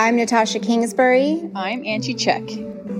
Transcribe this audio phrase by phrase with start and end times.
[0.00, 1.50] I'm Natasha Kingsbury.
[1.54, 2.42] I'm Angie Check.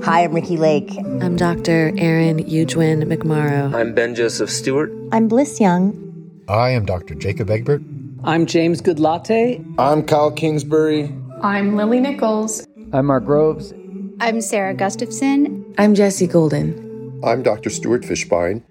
[0.02, 0.90] Hi, I'm Ricki Lake.
[1.20, 1.92] I'm Dr.
[1.96, 3.72] Aaron Eugwin McMorrow.
[3.74, 4.92] I'm Ben Joseph Stewart.
[5.12, 6.42] I'm Bliss Young.
[6.48, 7.14] I am Dr.
[7.14, 7.82] Jacob Egbert.
[8.24, 9.64] I'm James Goodlatte.
[9.78, 11.14] I'm Kyle Kingsbury.
[11.40, 12.66] I'm Lily Nichols.
[12.92, 13.72] I'm Mark Groves.
[14.20, 15.64] I'm Sarah Gustafson.
[15.78, 16.87] I'm Jesse Golden.
[17.24, 17.68] I'm Dr.
[17.68, 18.62] Stuart Fishbein.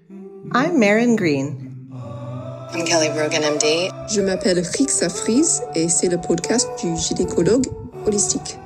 [0.52, 1.90] I'm Marin Green.
[1.92, 3.90] I'm Kelly Brogan, MD.
[4.08, 7.66] Je m'appelle Rixa Freeze et c'est le podcast du gynécologue
[8.06, 8.56] holistique.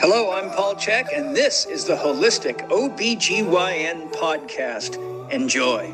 [0.00, 4.96] Hello, I'm Paul Chek, and this is the Holistic OBGYN podcast.
[5.30, 5.92] Enjoy.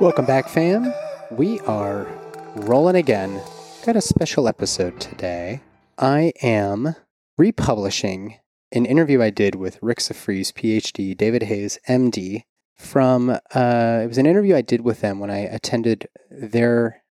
[0.00, 0.92] Welcome back, fam.
[1.30, 2.08] We are
[2.56, 3.40] rolling again.
[3.86, 5.60] Got a special episode today.
[5.96, 6.96] I am
[7.36, 8.38] republishing
[8.72, 12.42] an interview I did with Rixa Freeze, PhD, David Hayes, MD,
[12.76, 17.02] from uh, it was an interview I did with them when I attended their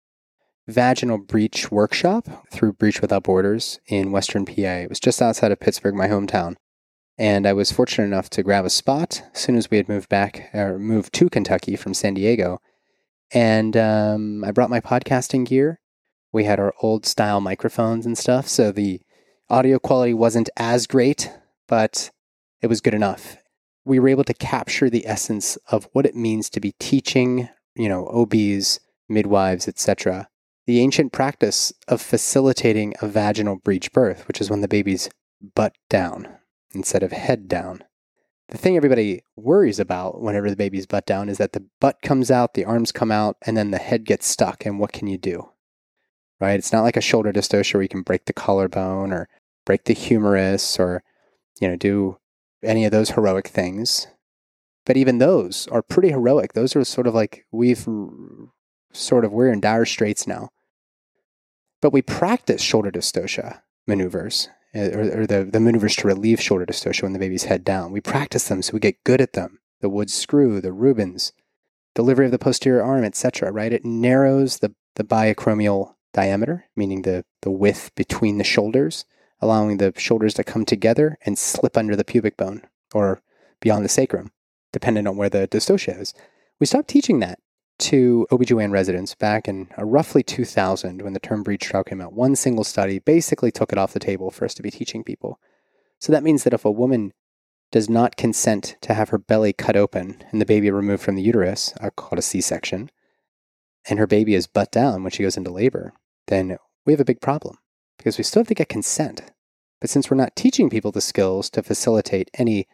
[0.67, 4.51] vaginal breech workshop through Breech Without Borders in Western PA.
[4.55, 6.55] It was just outside of Pittsburgh, my hometown.
[7.17, 10.09] And I was fortunate enough to grab a spot as soon as we had moved
[10.09, 12.59] back or moved to Kentucky from San Diego.
[13.31, 15.79] And um, I brought my podcasting gear.
[16.31, 19.01] We had our old style microphones and stuff, so the
[19.49, 21.31] audio quality wasn't as great,
[21.67, 22.11] but
[22.61, 23.37] it was good enough.
[23.85, 27.89] We were able to capture the essence of what it means to be teaching, you
[27.89, 30.29] know, OBs, midwives, etc.
[30.65, 35.09] The ancient practice of facilitating a vaginal breech birth, which is when the baby's
[35.55, 36.27] butt down
[36.73, 37.83] instead of head down.
[38.49, 42.29] The thing everybody worries about whenever the baby's butt down is that the butt comes
[42.29, 44.65] out, the arms come out, and then the head gets stuck.
[44.65, 45.49] And what can you do?
[46.43, 46.59] Right?
[46.59, 49.29] It's not like a shoulder dystocia where you can break the collarbone or
[49.65, 51.01] break the humerus or,
[51.61, 52.17] you know, do
[52.61, 54.07] any of those heroic things.
[54.85, 56.51] But even those are pretty heroic.
[56.51, 57.87] Those are sort of like we've
[58.91, 60.49] sort of, we're in dire straits now.
[61.81, 66.65] But we practice shoulder dystocia maneuvers uh, or, or, the, the maneuvers to relieve shoulder
[66.65, 67.93] dystocia when the baby's head down.
[67.93, 69.59] We practice them so we get good at them.
[69.79, 71.31] The wood screw, the Rubens,
[71.95, 73.49] delivery of the posterior arm, etc.
[73.49, 73.71] Right?
[73.71, 79.05] It narrows the, the biacromial diameter, meaning the, the width between the shoulders,
[79.41, 82.61] allowing the shoulders to come together and slip under the pubic bone
[82.93, 83.21] or
[83.59, 84.31] beyond the sacrum,
[84.71, 86.13] depending on where the dystocia is.
[86.59, 87.39] We stopped teaching that
[87.79, 92.13] to OBGYN residents back in uh, roughly 2000 when the term breech trial came out.
[92.13, 95.39] One single study basically took it off the table for us to be teaching people.
[95.99, 97.13] So that means that if a woman
[97.71, 101.23] does not consent to have her belly cut open and the baby removed from the
[101.23, 102.91] uterus, uh, called a C section,
[103.89, 105.93] and her baby is butt down when she goes into labor,
[106.27, 107.57] then we have a big problem
[107.97, 109.31] because we still have to get consent.
[109.79, 112.67] But since we're not teaching people the skills to facilitate any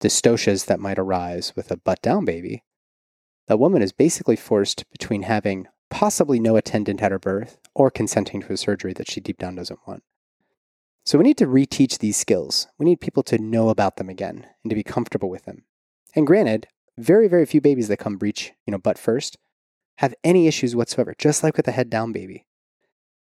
[0.00, 2.64] dystocias that might arise with a butt down baby,
[3.46, 8.42] the woman is basically forced between having possibly no attendant at her birth or consenting
[8.42, 10.02] to a surgery that she deep down doesn't want.
[11.04, 12.66] So we need to reteach these skills.
[12.78, 15.64] We need people to know about them again and to be comfortable with them.
[16.16, 16.66] And granted,
[16.98, 19.36] very, very few babies that come breech, you know, butt first,
[19.98, 22.46] have any issues whatsoever, just like with a head down baby.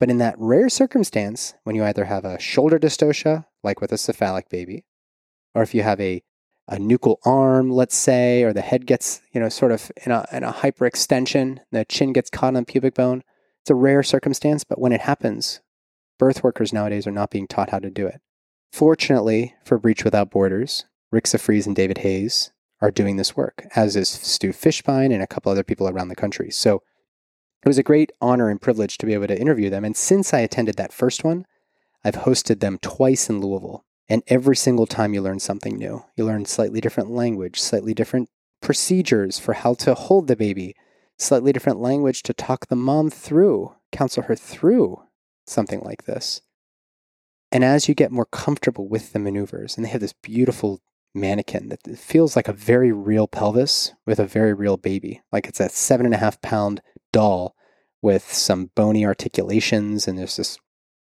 [0.04, 3.98] But in that rare circumstance, when you either have a shoulder dystocia, like with a
[3.98, 4.84] cephalic baby,
[5.56, 6.22] or if you have a
[6.68, 10.28] a nuchal arm, let's say, or the head gets, you know, sort of in a,
[10.34, 13.24] in a hyperextension, the chin gets caught on the pubic bone.
[13.62, 15.62] It's a rare circumstance, but when it happens,
[16.20, 18.20] birth workers nowadays are not being taught how to do it.
[18.74, 20.84] Fortunately for Breech Without Borders,
[21.16, 25.28] Rixa Freeze and David Hayes are doing this work, as is Stu Fishbein and a
[25.28, 26.52] couple other people around the country.
[26.52, 26.84] So
[27.64, 29.86] it was a great honor and privilege to be able to interview them.
[29.86, 31.46] And since I attended that first one,
[32.04, 33.86] I've hosted them twice in Louisville.
[34.10, 38.30] And every single time you learn something new, you learn slightly different language, slightly different
[38.62, 40.76] procedures for how to hold the baby,
[41.18, 45.02] slightly different language to talk the mom through, counsel her through
[45.48, 46.42] something like this.
[47.52, 50.82] And as you get more comfortable with the maneuvers, and they have this beautiful
[51.14, 55.60] mannequin that feels like a very real pelvis with a very real baby, like it's
[55.60, 56.82] a seven and a half pound
[57.14, 57.56] doll
[58.02, 60.58] with some bony articulations, and there's this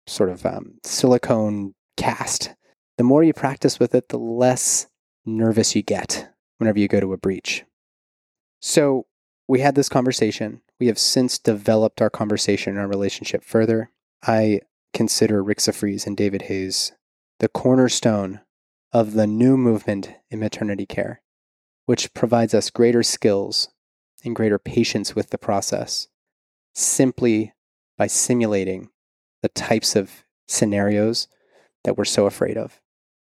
[0.07, 2.56] sort of um, silicone cast
[2.98, 4.88] the more you practice with it, the less
[5.25, 7.65] nervous you get whenever you go to a breech.
[8.62, 9.07] So
[9.48, 10.62] we had this conversation.
[10.80, 13.92] We have since developed our conversation and our relationship further.
[14.25, 14.62] I
[14.94, 15.59] consider Rick
[16.06, 16.92] and David Hayes
[17.39, 18.42] the cornerstone
[18.94, 21.21] of the new movement in maternity care,
[21.88, 23.69] which provides us greater skills
[24.24, 26.08] and greater patience with the process
[26.74, 27.54] simply
[27.98, 28.90] by simulating
[29.42, 31.28] the types of scenarios
[31.84, 32.80] that we're so afraid of.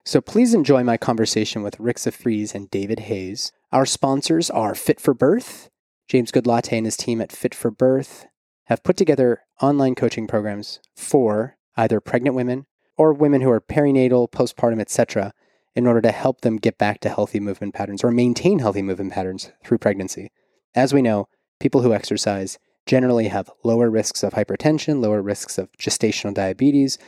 [0.05, 3.53] So please enjoy my conversation with Rixa Freeze and David Hayes.
[3.73, 5.69] Our sponsors are Fit for Birth.
[6.09, 8.27] James Goodlatte and his team at Fit for Birth
[8.67, 12.67] have put together online coaching programs for either pregnant women
[12.97, 15.33] or women who are perinatal, postpartum, etc.,
[15.75, 19.13] in order to help them get back to healthy movement patterns or maintain healthy movement
[19.13, 20.31] patterns through pregnancy.
[20.77, 21.27] As we know,
[21.59, 26.99] people who exercise generally have lower risks of hypertension, lower risks of gestational diabetes,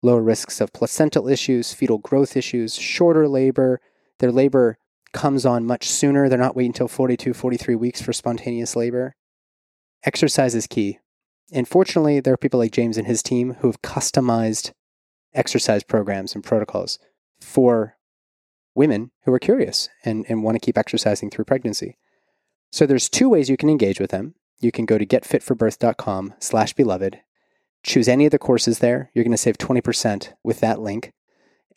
[0.00, 3.80] lower risks of placental issues, fetal growth issues, shorter labor.
[4.20, 4.78] Their labor
[5.12, 6.28] comes on much sooner.
[6.28, 9.16] They're not waiting until 42, 43 weeks for spontaneous labor.
[10.04, 11.00] Exercise is key.
[11.52, 14.70] And fortunately, there are people like James and his team who have customized
[15.34, 17.00] exercise programs and protocols
[17.40, 17.96] for
[18.74, 21.98] women who are curious and, and want to keep exercising through pregnancy.
[22.76, 24.34] So there's two ways you can engage with them.
[24.60, 27.20] You can go to getfitforbirth.com slash beloved,
[27.82, 29.10] choose any of the courses there.
[29.14, 31.14] You're going to save 20% with that link.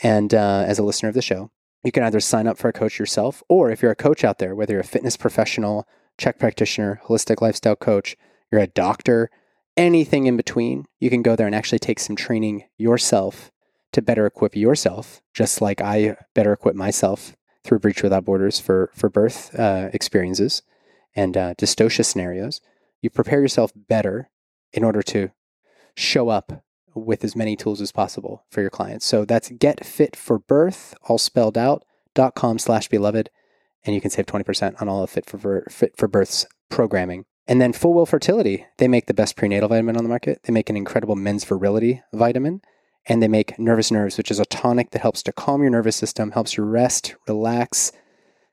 [0.01, 1.51] And uh, as a listener of the show,
[1.85, 4.39] you can either sign up for a coach yourself, or if you're a coach out
[4.39, 5.87] there, whether you're a fitness professional,
[6.17, 8.17] CHEK practitioner, holistic lifestyle coach,
[8.51, 9.29] you're a doctor,
[9.77, 13.51] anything in between, you can go there and actually take some training yourself
[13.93, 18.91] to better equip yourself, just like I better equip myself through Breech Without Borders for,
[18.93, 20.61] for birth uh, experiences
[21.19, 22.61] and uh, dystocia scenarios.
[23.01, 24.29] You prepare yourself better
[24.71, 25.31] in order to
[25.93, 26.63] show up
[26.95, 29.05] with as many tools as possible for your clients.
[29.05, 31.83] So that's getfitforbirth, all spelled out,
[32.15, 33.29] dot com slash beloved,
[33.85, 37.25] and you can save 20% on all of Fit for, Fit for Birth's programming.
[37.47, 40.39] And then FullWell Fertility, they make the best prenatal vitamin on the market.
[40.43, 42.61] They make an incredible men's virility vitamin,
[43.07, 45.97] and they make Nervous Nerves, which is a tonic that helps to calm your nervous
[45.97, 47.91] system, helps you rest, relax,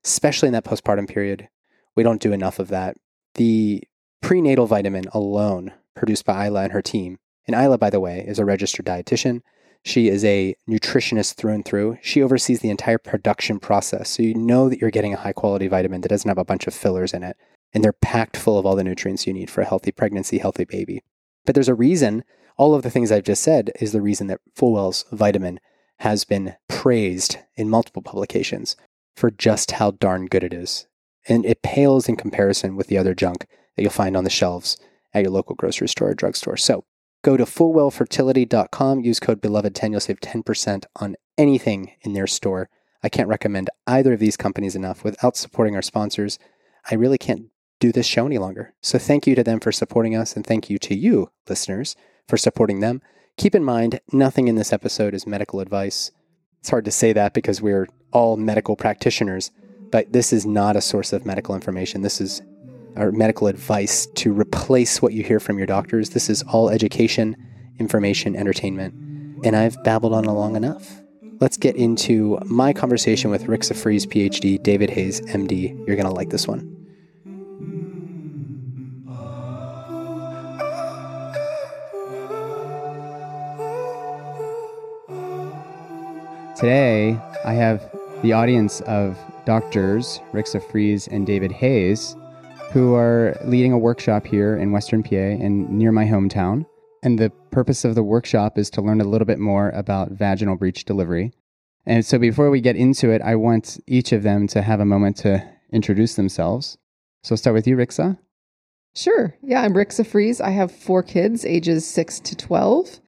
[0.04, 1.48] especially in that postpartum period.
[1.96, 2.96] We don't do enough of that.
[3.34, 3.82] The
[4.20, 8.38] prenatal vitamin alone, produced by Ayla and her team, and Ayla, by the way, is
[8.38, 9.40] a registered dietitian.
[9.84, 11.98] She is a nutritionist through and through.
[12.02, 14.10] She oversees the entire production process.
[14.10, 16.66] So you know that you're getting a high quality vitamin that doesn't have a bunch
[16.66, 17.36] of fillers in it.
[17.72, 20.64] And they're packed full of all the nutrients you need for a healthy pregnancy, healthy
[20.64, 21.02] baby.
[21.44, 22.24] But there's a reason,
[22.56, 25.60] all of the things I've just said is the reason that Fullwell's vitamin
[26.00, 28.76] has been praised in multiple publications
[29.14, 30.86] for just how darn good it is.
[31.28, 33.46] And it pales in comparison with the other junk
[33.76, 34.76] that you'll find on the shelves
[35.12, 36.56] at your local grocery store or drugstore.
[36.56, 36.84] So
[37.26, 42.68] Go to fullwellfertility.com, use code beloved10, you'll save 10% on anything in their store.
[43.02, 45.02] I can't recommend either of these companies enough.
[45.02, 46.38] Without supporting our sponsors,
[46.88, 47.46] I really can't
[47.80, 48.74] do this show any longer.
[48.80, 51.96] So thank you to them for supporting us, and thank you to you, listeners,
[52.28, 53.02] for supporting them.
[53.36, 56.12] Keep in mind, nothing in this episode is medical advice.
[56.60, 59.50] It's hard to say that because we're all medical practitioners,
[59.96, 62.02] but this is not a source of medical information.
[62.02, 62.42] This is
[62.96, 66.10] or medical advice to replace what you hear from your doctors.
[66.10, 67.34] This is all education,
[67.78, 68.92] information, entertainment.
[69.42, 71.00] And I've babbled on long enough.
[71.40, 75.74] Let's get into my conversation with Rixa Freeze, PhD, David Hayes, MD.
[75.86, 76.60] You're going to like this one.
[86.54, 87.90] Today, I have
[88.20, 92.14] the audience of doctors Rixa Freeze and David Hayes
[92.72, 96.66] who are leading a workshop here in Western PA and near my hometown.
[97.02, 100.56] And the purpose of the workshop is to learn a little bit more about vaginal
[100.56, 101.32] breech delivery.
[101.86, 104.84] And so before we get into it, I want each of them to have a
[104.84, 106.76] moment to introduce themselves.
[107.22, 108.18] So I'll start with you, Rixa.
[108.94, 109.36] Sure.
[109.42, 110.40] Yeah, I'm Rixa Freeze.
[110.40, 113.00] I have four kids, ages 6 to 12.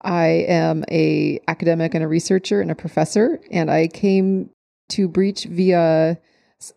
[0.00, 4.50] I am a academic and a researcher and a professor, and I came
[4.90, 6.18] to breech via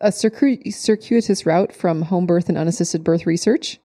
[0.02, 3.80] a circuitous route from home birth and unassisted birth research.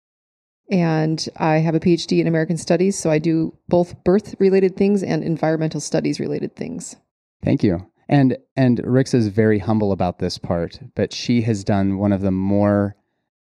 [0.70, 5.02] And I have a PhD in American Studies, so I do both birth related things
[5.02, 6.96] and environmental studies related things.
[7.44, 7.86] Thank you.
[8.08, 12.20] And and Rix is very humble about this part, but she has done one of
[12.20, 12.96] the more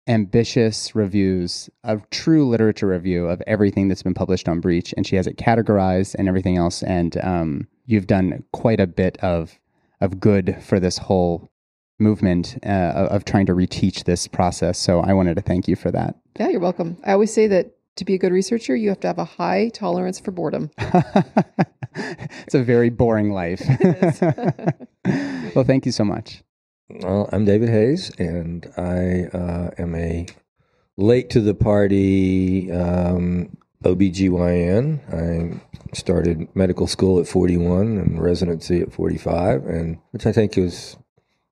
[0.08, 5.16] ambitious reviews, a true literature review of everything that's been published on Breech, and she
[5.16, 6.82] has it categorized and everything else.
[6.82, 9.58] And um, you've done quite a bit of
[10.02, 11.50] of good for this whole
[11.98, 14.78] movement uh, of trying to reteach this process.
[14.78, 16.16] So I wanted to thank you for that.
[16.38, 16.98] Yeah, you're welcome.
[17.04, 19.68] I always say that to be a good researcher, you have to have a high
[19.68, 20.70] tolerance for boredom.
[21.94, 23.62] it's a very boring life.
[25.54, 26.42] well, thank you so much.
[26.90, 30.26] Well, I'm David Hayes, and I uh, am a
[30.96, 35.00] late to the party um, OBGYN.
[35.14, 35.60] I
[35.92, 40.96] started medical school at 41 and residency at 45, and which I think is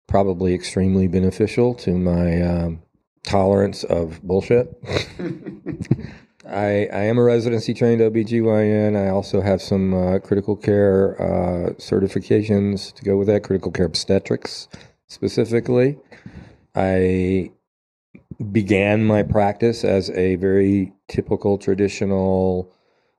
[0.06, 2.82] probably extremely beneficial to my um,
[3.22, 4.74] tolerance of bullshit.
[6.48, 8.96] I, I am a residency trained OBGYN.
[8.96, 13.86] I also have some uh, critical care uh, certifications to go with that, critical care
[13.86, 14.66] obstetrics
[15.06, 15.98] specifically.
[16.74, 17.52] I
[18.50, 22.72] began my practice as a very typical traditional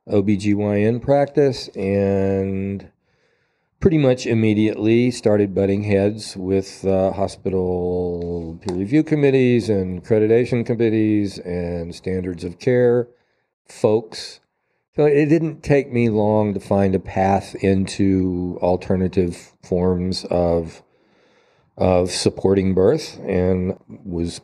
[0.09, 2.91] OBGYN practice and
[3.79, 11.39] pretty much immediately started butting heads with uh, hospital peer review committees and accreditation committees
[11.39, 13.07] and standards of care
[13.65, 14.39] folks.
[14.95, 20.83] So it didn't take me long to find a path into alternative forms of
[21.77, 24.41] of supporting birth and was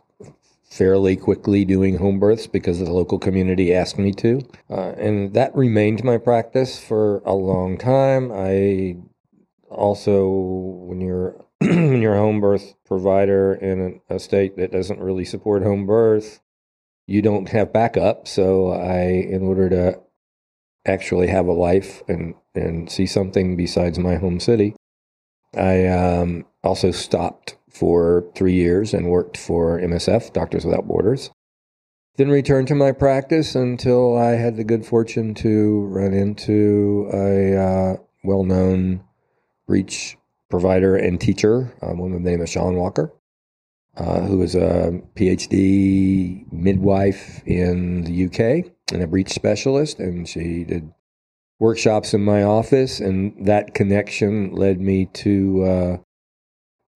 [0.69, 4.41] fairly quickly doing home births because the local community asked me to.
[4.69, 8.31] Uh, and that remained my practice for a long time.
[8.33, 8.97] I
[9.69, 15.25] also, when you're when you're a home birth provider in a state that doesn't really
[15.25, 16.39] support home birth,
[17.07, 18.27] you don't have backup.
[18.27, 19.99] So I, in order to
[20.85, 24.75] actually have a life and and see something besides my home city,
[25.55, 31.31] I um, also stopped for three years and worked for MSF, Doctors Without Borders.
[32.17, 37.55] Then returned to my practice until I had the good fortune to run into a
[37.55, 39.03] uh, well known
[39.67, 40.17] breech
[40.49, 43.13] provider and teacher, a woman named Shawn Walker,
[43.95, 49.99] uh, who is a PhD midwife in the UK and a breech specialist.
[49.99, 50.91] And she did
[51.59, 55.97] workshops in my office, and that connection led me to uh,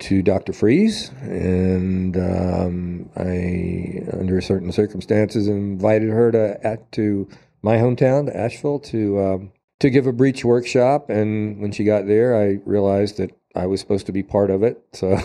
[0.01, 0.51] to Dr.
[0.51, 7.29] Freeze, and um, I, under certain circumstances, invited her to at, to
[7.61, 11.09] my hometown, to Asheville, to um, to give a breech workshop.
[11.09, 14.63] And when she got there, I realized that I was supposed to be part of
[14.63, 14.83] it.
[14.93, 15.19] So,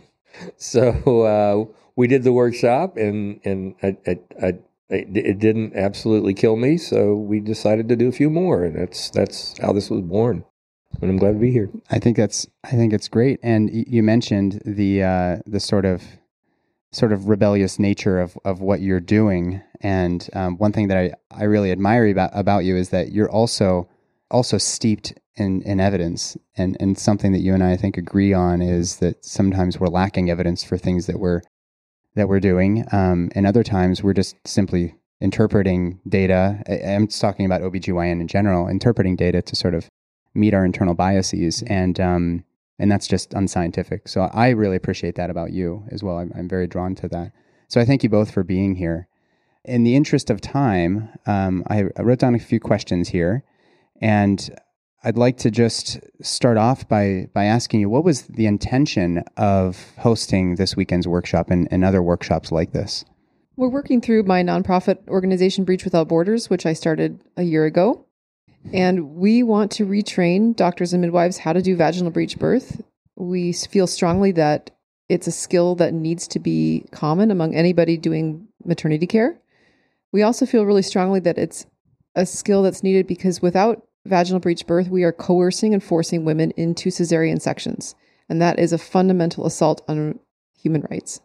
[0.56, 4.52] so uh, we did the workshop, and and I, I, I,
[4.88, 6.78] it didn't absolutely kill me.
[6.78, 10.44] So we decided to do a few more, and that's that's how this was born
[11.00, 11.70] and I'm glad to be here.
[11.90, 13.40] I think that's I think it's great.
[13.42, 16.02] And you mentioned the uh, the sort of
[16.92, 19.62] sort of rebellious nature of of what you're doing.
[19.80, 23.30] And um, one thing that I, I really admire about about you is that you're
[23.30, 23.88] also
[24.30, 26.36] also steeped in, in evidence.
[26.56, 29.88] And and something that you and I, I think agree on is that sometimes we're
[29.88, 31.42] lacking evidence for things that we're
[32.14, 36.62] that we're doing, um, and other times we're just simply interpreting data.
[36.68, 39.88] I'm just talking about OBGYN in general, interpreting data to sort of
[40.36, 42.44] meet our internal biases, and um,
[42.78, 44.08] and that's just unscientific.
[44.08, 46.18] So I really appreciate that about you as well.
[46.18, 47.32] I'm, I'm very drawn to that.
[47.68, 49.08] So I thank you both for being here.
[49.64, 53.42] In the interest of time, um, I, I wrote down a few questions here,
[54.00, 54.48] and
[55.02, 59.92] I'd like to just start off by by asking you what was the intention of
[59.98, 63.04] hosting this weekend's workshop and, and other workshops like this.
[63.56, 68.04] We're working through my nonprofit organization Breech Without Borders, which I started a year ago.
[68.72, 72.82] And we want to retrain doctors and midwives how to do vaginal breech birth.
[73.16, 74.70] We feel strongly that
[75.08, 79.38] it's a skill that needs to be common among anybody doing maternity care.
[80.12, 81.66] We also feel really strongly that it's
[82.14, 86.52] a skill that's needed because without vaginal breech birth, we are coercing and forcing women
[86.52, 87.94] into cesarean sections.
[88.28, 90.18] And that is a fundamental assault on
[90.58, 91.20] human rights.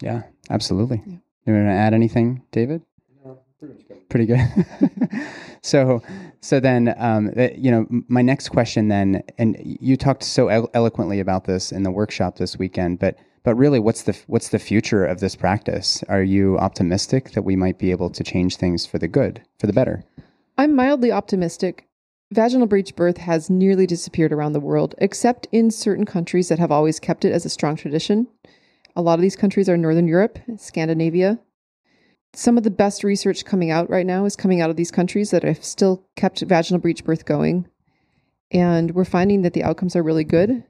[0.00, 1.02] Yeah, absolutely.
[1.06, 1.16] Yeah.
[1.46, 2.82] You want to add anything, David?
[4.08, 4.40] Pretty good.
[5.62, 6.02] so,
[6.40, 10.70] so then, um, uh, you know, my next question then, and you talked so elo-
[10.74, 14.58] eloquently about this in the workshop this weekend, but but really, what's the what's the
[14.58, 16.04] future of this practice?
[16.08, 19.66] Are you optimistic that we might be able to change things for the good, for
[19.66, 20.04] the better?
[20.56, 21.88] I'm mildly optimistic.
[22.32, 26.70] Vaginal breech birth has nearly disappeared around the world, except in certain countries that have
[26.70, 28.28] always kept it as a strong tradition.
[28.94, 31.38] A lot of these countries are Northern Europe, Scandinavia,
[32.34, 35.30] some of the best research coming out right now is coming out of these countries
[35.30, 37.66] that have still kept vaginal breech birth going.
[38.50, 40.64] And we're finding that the outcomes are really good.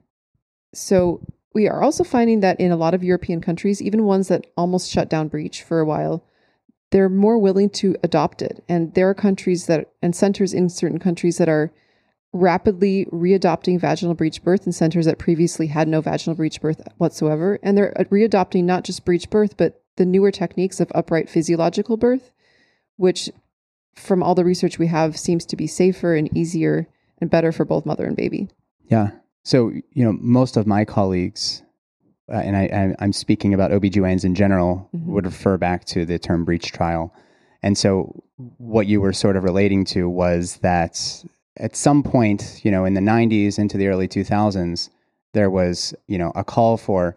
[0.73, 4.47] So we are also finding that in a lot of European countries, even ones that
[4.57, 6.25] almost shut down breech for a while,
[6.91, 8.63] they're more willing to adopt it.
[8.67, 11.71] And there are countries that, and centers in certain countries that are
[12.33, 17.59] rapidly readopting vaginal breech birth in centers that previously had no vaginal breech birth whatsoever.
[17.61, 21.97] And they're uh, readopting not just breech birth, but the newer techniques of upright physiological
[21.97, 22.31] birth,
[22.97, 23.29] which,
[23.95, 26.87] from all the research we have, seems to be safer and easier
[27.19, 28.49] and better for both mother and baby.
[28.87, 29.11] Yeah.
[29.43, 31.63] So, you know, most of my colleagues,
[32.31, 35.11] uh, and I, I'm speaking about OBGYNs in general, mm-hmm.
[35.13, 37.13] would refer back to the term breech trial.
[37.61, 38.23] And so,
[38.57, 41.23] what you were sort of relating to was that
[41.57, 44.89] at some point, you know, in the 90s into the early 2000s,
[45.33, 47.15] there was, you know, a call for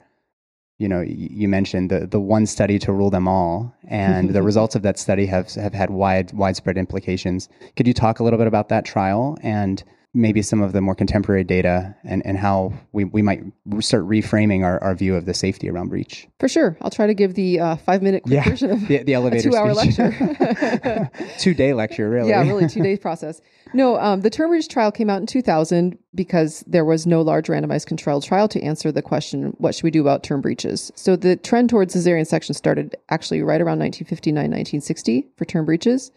[0.78, 4.74] you know, you mentioned the the one study to rule them all, and the results
[4.74, 7.48] of that study have have had wide widespread implications.
[7.76, 9.82] Could you talk a little bit about that trial and
[10.16, 13.42] maybe some of the more contemporary data and, and how we, we might
[13.80, 16.26] start reframing our, our view of the safety around breech.
[16.40, 16.76] For sure.
[16.80, 19.50] I'll try to give the uh, five minute quick yeah, version of the, the elevator
[19.50, 21.10] two hour lecture.
[21.38, 22.30] two day lecture, really.
[22.30, 23.42] Yeah, really, two day process.
[23.74, 27.48] No, um, the term breech trial came out in 2000 because there was no large
[27.48, 30.90] randomized controlled trial to answer the question, what should we do about term breeches?
[30.94, 36.10] So the trend towards cesarean section started actually right around 1959, 1960 for term breeches.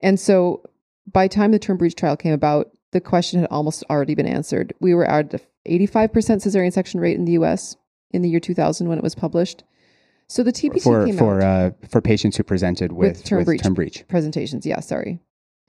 [0.00, 0.62] And so
[1.12, 4.72] by time the term breech trial came about, the question had almost already been answered.
[4.80, 7.76] We were at an 85% cesarean section rate in the US
[8.10, 9.64] in the year 2000 when it was published.
[10.28, 13.38] So the TBT for came for out uh, for patients who presented with, with term,
[13.38, 14.08] with breech term breech.
[14.08, 14.64] presentations.
[14.64, 15.20] Yeah, sorry.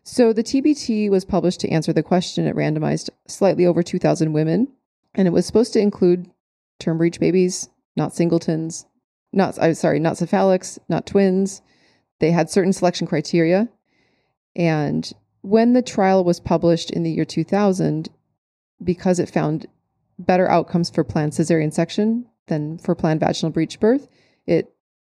[0.04, 2.48] So the TBT was published to answer the question.
[2.48, 4.70] It randomized slightly over 2,000 women,
[5.14, 6.32] and it was supposed to include
[6.80, 7.68] term breech babies,
[7.98, 8.86] not singletons,
[9.34, 11.62] not I'm sorry, not cephalics, not twins.
[12.20, 13.68] They had certain selection criteria,
[14.56, 15.12] and
[15.48, 18.10] when the trial was published in the year 2000,
[18.84, 19.66] because it found
[20.20, 24.08] better outcomes for planned cesarean section than for planned vaginal breech birth,
[24.46, 24.74] it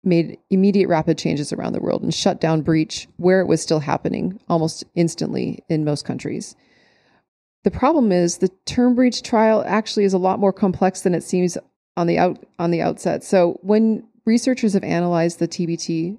[0.05, 3.81] made immediate rapid changes around the world and shut down breech where it was still
[3.81, 6.55] happening almost instantly in most countries.
[7.65, 11.25] The problem is the term breech trial actually is a lot more complex than it
[11.25, 11.57] seems
[11.97, 13.25] on the out on the outset.
[13.25, 16.19] So when researchers have analyzed the TBT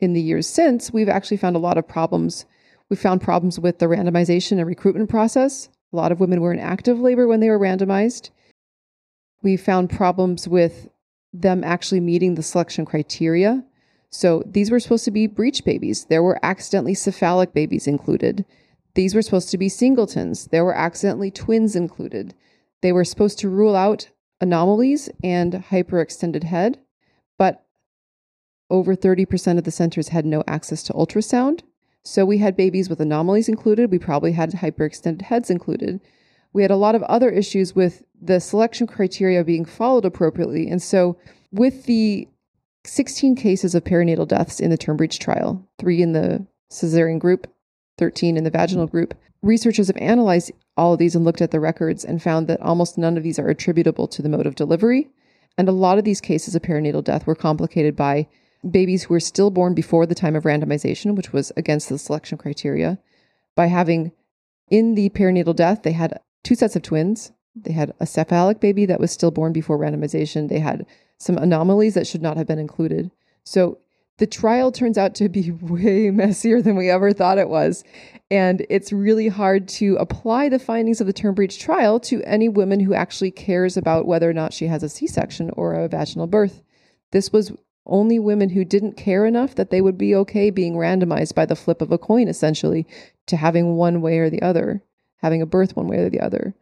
[0.00, 2.46] in the years since, we've actually found a lot of problems.
[2.90, 5.68] We found problems with the randomization and recruitment process.
[5.92, 8.30] A lot of women were in active labor when they were randomized.
[9.42, 10.88] We found problems with
[11.32, 13.64] them actually meeting the selection criteria.
[14.10, 16.04] So these were supposed to be breech babies.
[16.04, 18.44] There were accidentally cephalic babies included.
[18.94, 20.46] These were supposed to be singletons.
[20.46, 22.34] There were accidentally twins included.
[22.80, 24.10] They were supposed to rule out
[24.40, 26.78] anomalies and hyperextended head,
[27.38, 27.64] but
[28.70, 31.62] over 30% of the centers had no access to ultrasound.
[32.04, 33.90] So we had babies with anomalies included.
[33.90, 36.00] We probably had hyperextended heads included.
[36.52, 40.68] We had a lot of other issues with the selection criteria being followed appropriately.
[40.68, 41.16] And so,
[41.50, 42.28] with the
[42.84, 47.46] 16 cases of perinatal deaths in the term breech trial, three in the cesarean group,
[47.98, 51.60] 13 in the vaginal group, researchers have analyzed all of these and looked at the
[51.60, 55.08] records and found that almost none of these are attributable to the mode of delivery.
[55.56, 58.26] And a lot of these cases of perinatal death were complicated by
[58.70, 62.98] babies who were stillborn before the time of randomization, which was against the selection criteria,
[63.54, 64.12] by having
[64.70, 67.32] in the perinatal death, they had two sets of twins.
[67.54, 70.48] They had a cephalic baby that was stillborn before randomization.
[70.48, 70.86] They had
[71.18, 73.10] some anomalies that should not have been included.
[73.44, 73.78] So
[74.18, 77.84] the trial turns out to be way messier than we ever thought it was.
[78.30, 82.48] And it's really hard to apply the findings of the term breech trial to any
[82.48, 85.88] woman who actually cares about whether or not she has a C section or a
[85.88, 86.62] vaginal birth.
[87.12, 87.52] This was
[87.86, 91.56] only women who didn't care enough that they would be okay being randomized by the
[91.56, 92.86] flip of a coin, essentially,
[93.26, 94.82] to having one way or the other
[95.18, 96.54] having a birth one way or the other.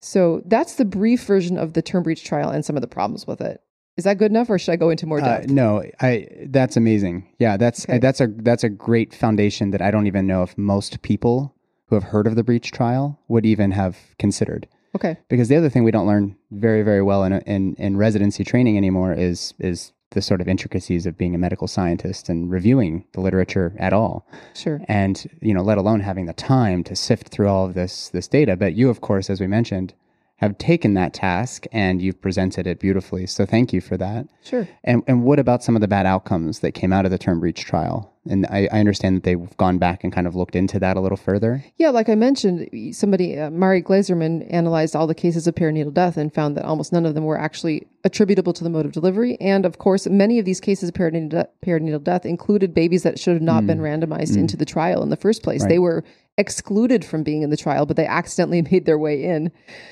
[0.00, 3.26] So that's the brief version of the term breech trial and some of the problems
[3.26, 3.60] with it.
[3.96, 5.48] Is that good enough, or should I go into more Uh, depth?
[5.50, 6.26] no, I.
[6.46, 7.28] That's amazing.
[7.38, 7.98] Yeah, that's Okay.
[7.98, 11.54] that's a that's a great foundation that I don't even know if most people
[11.86, 14.66] who have heard of the breech trial would even have considered.
[14.94, 15.16] Okay.
[15.28, 18.76] Because the other thing we don't learn very very well in in, in residency training
[18.76, 23.20] anymore is is the sort of intricacies of being a medical scientist and reviewing the
[23.20, 24.26] literature at all.
[24.54, 24.80] Sure.
[24.88, 28.26] And you know, let alone having the time to sift through all of this this
[28.26, 28.56] data.
[28.56, 29.92] But you, of course, as we mentioned,
[30.36, 33.26] have taken that task and you've presented it beautifully.
[33.26, 34.26] So thank you for that.
[34.44, 34.68] Sure.
[34.84, 37.40] And and what about some of the bad outcomes that came out of the term
[37.40, 38.12] breech trial?
[38.28, 41.00] And I, I understand that they've gone back and kind of looked into that a
[41.00, 41.64] little further.
[41.76, 46.16] Yeah, like I mentioned, somebody, uh, Mari Glezerman, analyzed all the cases of perinatal death
[46.16, 49.36] and found that almost none of them were actually attributable to the mode of delivery.
[49.40, 53.18] And of course, many of these cases of perinatal, de- perinatal death included babies that
[53.20, 54.38] should have not been randomized Mm.
[54.38, 55.62] into the trial in the first place.
[55.62, 55.68] Right.
[55.68, 56.02] They were
[56.38, 59.50] excluded from being in the trial, but they accidentally made their way in.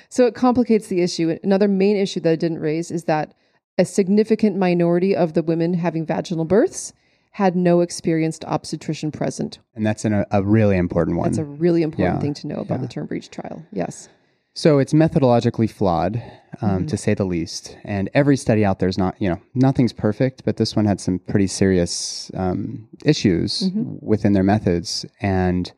[0.09, 1.39] So it complicates the issue.
[1.43, 3.35] Another main issue that I didn't raise is that
[3.79, 6.93] a significant minority of the women having vaginal births
[7.33, 9.59] had no experienced obstetrician present.
[9.75, 11.25] And that's an, a, really important one.
[11.29, 12.83] That's a really important Yeah, thing to know about yeah.
[12.83, 13.65] the term breech trial.
[13.73, 14.09] Yes.
[14.57, 16.23] So it's methodologically flawed,
[16.63, 16.89] um, Mhm.
[16.91, 17.77] to say the least.
[17.83, 21.01] And every study out there is not, you know, nothing's perfect, but this one had
[21.01, 24.01] some pretty serious um, issues Mhm.
[24.01, 25.05] within their methods.
[25.21, 25.73] And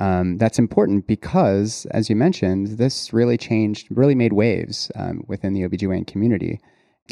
[0.00, 5.52] um, that's important because, as you mentioned, this really changed, really made waves um, within
[5.52, 6.60] the OBGYN community.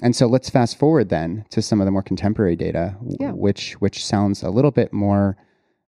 [0.02, 3.32] And so let's fast forward then to some of the more contemporary data, Yeah.
[3.32, 5.36] which which sounds a little bit more,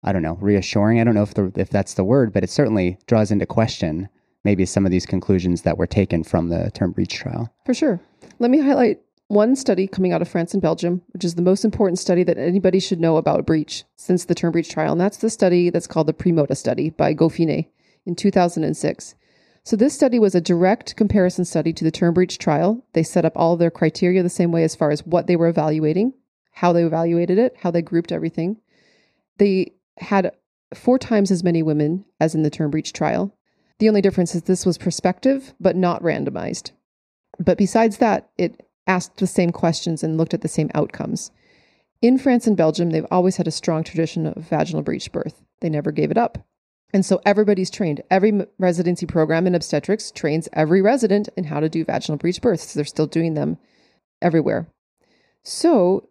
[0.02, 1.00] I don't know, reassuring.
[1.00, 4.08] I don't know if the, if that's the word, but it certainly draws into question
[4.42, 7.50] maybe some of these conclusions that were taken from the term breech trial.
[7.64, 7.98] For sure.
[8.40, 11.64] Let me highlight one study coming out of France and Belgium, which is the most
[11.64, 14.92] important study that anybody should know about breech since the term breech trial.
[14.92, 17.66] And that's the study that's called the PREMODA study by Goffinet
[18.04, 19.14] in 2006.
[19.66, 22.84] So this study was a direct comparison study to the term breach trial.
[22.92, 25.48] They set up all their criteria the same way as far as what they were
[25.48, 26.12] evaluating,
[26.52, 28.58] how they evaluated it, how they grouped everything.
[29.38, 30.32] They had
[30.74, 33.34] four times as many women as in the term breach trial.
[33.78, 36.72] The only difference is this was prospective, but not randomized.
[37.38, 41.30] But besides that, it asked the same questions and looked at the same outcomes.
[42.02, 45.42] In France and Belgium, they've always had a strong tradition of vaginal breech birth.
[45.60, 46.38] They never gave it up.
[46.92, 48.02] And so everybody's trained.
[48.10, 52.72] Every residency program in obstetrics trains every resident in how to do vaginal breech births.
[52.72, 53.58] They're still doing them
[54.22, 54.68] everywhere.
[55.42, 56.08] So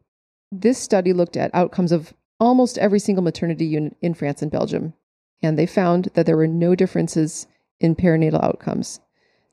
[0.51, 4.93] this study looked at outcomes of almost every single maternity unit in France and Belgium.
[5.41, 7.47] And they found that there were no differences
[7.79, 8.99] in perinatal outcomes,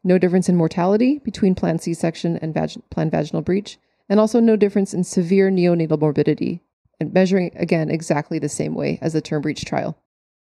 [0.02, 4.40] no difference in mortality between planned C section and vag- planned vaginal breech, and also
[4.40, 6.62] no difference in severe neonatal morbidity,
[6.98, 9.96] and measuring again exactly the same way as the term breech trial.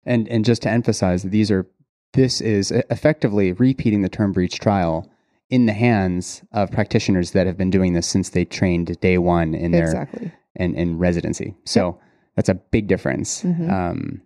[0.04, 1.66] And and just to emphasize, that these are
[2.12, 5.10] this is effectively repeating the term breech trial
[5.48, 9.54] in the hands of practitioners that have been doing this since they trained day one
[9.54, 10.32] in their exactly.
[10.56, 11.54] in, in residency.
[11.64, 11.98] So
[12.36, 13.42] that's a big difference.
[13.42, 13.70] Mhm.
[13.70, 14.22] Um,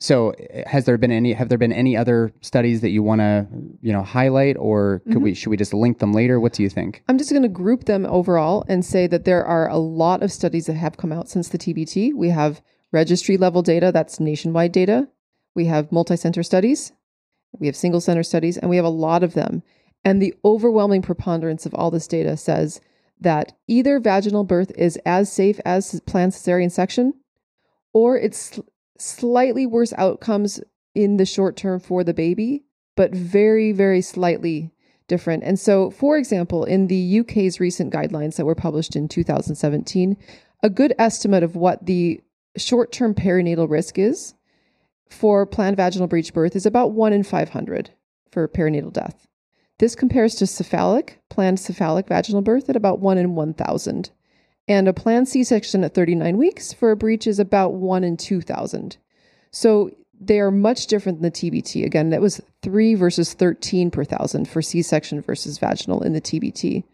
[0.00, 0.32] so
[0.66, 3.46] has there been any have there been any other studies that you want to
[3.82, 5.22] you know highlight or could Mhm.
[5.22, 7.48] we should we just link them later what do you think I'm just going to
[7.48, 11.12] group them overall and say that there are a lot of studies that have come
[11.12, 12.12] out since the TBT.
[12.14, 15.08] We have registry level data, that's nationwide data.
[15.54, 16.92] We have multi center studies,
[17.58, 19.62] we have single center studies, and we have a lot of them.
[20.04, 22.80] And the overwhelming preponderance of all this data says
[23.20, 27.14] that either vaginal birth is as safe as planned cesarean section,
[27.92, 28.60] or it's
[28.98, 30.60] slightly worse outcomes
[30.94, 32.64] in the short term for the baby,
[32.96, 34.72] but very, very slightly
[35.06, 35.42] different.
[35.44, 40.16] And so, for example, in the UK's recent guidelines that were published in 2017,
[40.62, 42.20] a good estimate of what the
[42.56, 44.34] short term perinatal risk is
[45.08, 47.90] for planned vaginal breech birth is about 1 in 500
[48.30, 49.26] for perinatal death.
[49.78, 54.10] This compares to cephalic, planned cephalic vaginal birth at about 1 in 1,000.
[54.68, 58.16] And a planned C section at 39 weeks for a breech is about 1 in
[58.16, 58.98] 2,000.
[59.50, 61.84] So they are much different than the TBT.
[61.84, 66.20] Again, that was 3 versus 13 per thousand for C section versus vaginal in the
[66.20, 66.84] TBT.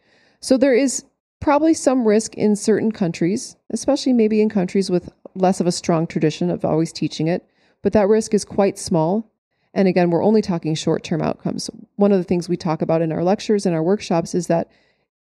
[0.41, 1.05] So there is
[1.41, 6.07] probably some risk in certain countries, especially maybe in countries with less of a strong
[6.07, 7.49] tradition of always teaching it,
[7.83, 9.31] but that risk is quite small.
[9.73, 11.69] And again, we're only talking short term outcomes.
[11.97, 14.71] One of the things we talk about in our lectures and our workshops is that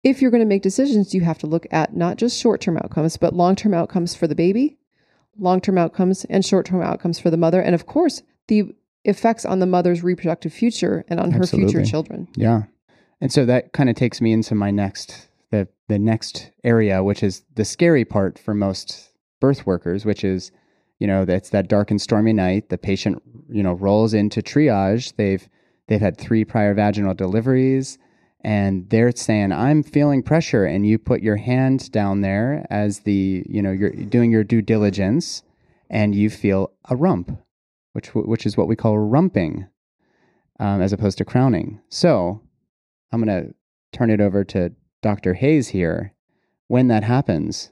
[0.02, 2.76] if you're going to make decisions, you have to look at not just short term
[2.76, 4.78] outcomes, but long term outcomes for the baby,
[5.38, 7.60] long term outcomes, and short term outcomes for the mother.
[7.60, 12.28] And of course, the effects on the mother's reproductive future and on her future children.
[12.36, 12.62] yeah
[13.20, 17.22] and so that kind of takes me into my next the the next area which
[17.22, 19.10] is the scary part for most
[19.40, 20.52] birth workers which is
[21.00, 25.14] you know that's that dark and stormy night the patient you know rolls into triage
[25.16, 25.48] they've
[25.88, 27.98] they've had three prior vaginal deliveries
[28.42, 33.44] and they're saying i'm feeling pressure and you put your hand down there as the
[33.48, 35.42] you know you're doing your due diligence
[35.90, 37.38] and you feel a rump
[37.92, 39.66] which which is what we call rumping
[40.58, 41.80] um, as opposed to crowning.
[41.88, 42.40] So
[43.12, 43.54] i'm going to
[43.92, 46.14] turn it over to dr hayes here.
[46.68, 47.70] When that happens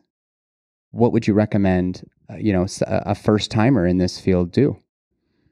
[0.91, 4.77] what would you recommend uh, you know a first timer in this field do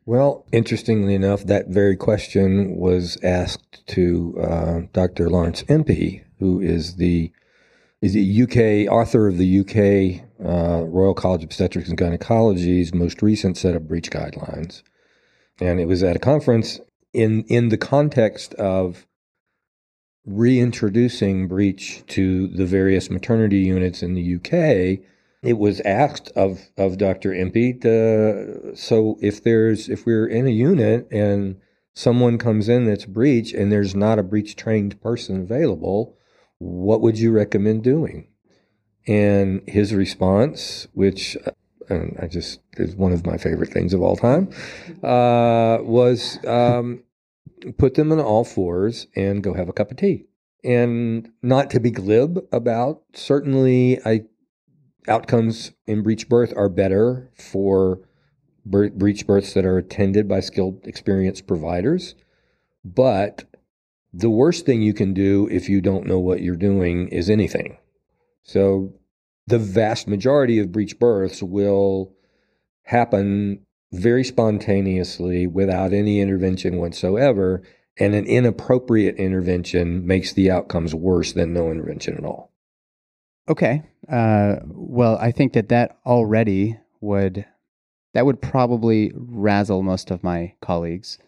[0.08, 5.28] Well, interestingly enough, that very question was asked to uh, Dr.
[5.28, 7.30] Lawrence Impey, who is the
[8.00, 13.20] is the UK author of the UK uh, Royal College of Obstetrics and Gynecology's most
[13.20, 14.82] recent set of breech guidelines,
[15.60, 16.80] and it was at a conference
[17.12, 19.06] in in the context of
[20.24, 25.04] reintroducing breech to the various maternity units in the UK
[25.42, 27.32] it was asked of of Dr.
[27.32, 31.60] Impey to, so if there's if we're in a unit and
[31.94, 36.16] someone comes in that's breech and there's not a breech trained person available,
[36.58, 38.28] what would you recommend doing?
[39.06, 41.36] And his response, which
[41.90, 44.50] uh, I just is one of my favorite things of all time,
[45.02, 47.04] uh, was um,
[47.78, 50.26] put them on all fours and go have a cup of tea.
[50.64, 54.24] And not to be glib about, certainly I
[55.08, 58.00] outcomes in breech birth are better for
[58.64, 62.14] bre- breech births that are attended by skilled, experienced providers.
[62.84, 63.44] But
[64.12, 67.78] the worst thing you can do if you don't know what you're doing is anything.
[68.42, 68.94] So
[69.46, 72.14] the vast majority of breech births will
[72.82, 73.60] happen
[73.92, 77.62] very spontaneously without any intervention whatsoever.
[77.98, 82.47] And an inappropriate intervention makes the outcomes worse than no intervention at all.
[83.48, 83.82] Okay.
[84.10, 87.44] Uh, well, I think that that already would
[88.14, 91.18] that would probably razzle most of my colleagues.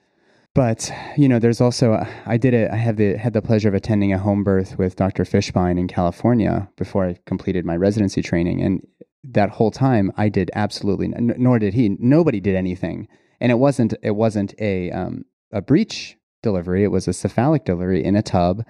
[0.55, 2.71] But you know, there's also I did it.
[2.71, 5.25] I have the had the pleasure of attending a home birth with Dr.
[5.25, 8.87] Fishbein in California before I completed my residency training, and
[9.23, 11.97] that whole time I did absolutely nor did he.
[12.01, 13.07] Nobody did anything,
[13.41, 16.83] and it wasn't it wasn't a um, a breech delivery.
[16.83, 18.65] It was a cephalic delivery in a tub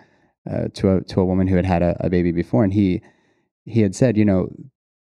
[0.50, 3.00] uh, to a to a woman who had had a, a baby before, and he
[3.64, 4.48] he had said, you know,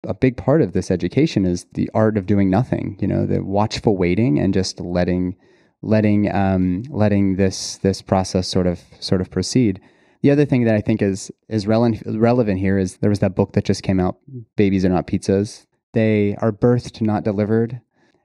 [0.06, 2.96] a big part of this education is the art of doing nothing.
[3.00, 5.36] You know, the watchful waiting and just letting
[5.82, 9.80] letting um, letting this this process sort of sort of proceed.
[10.22, 13.34] The other thing that I think is is relevant relevant here is there was that
[13.34, 14.18] book that just came out,
[14.56, 17.80] "Babies Are Not Pizzas." They are birthed, not delivered,